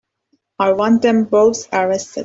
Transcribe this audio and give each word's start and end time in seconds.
I 0.57 0.71
want 0.73 1.03
them 1.03 1.25
both 1.25 1.71
arrested. 1.71 2.19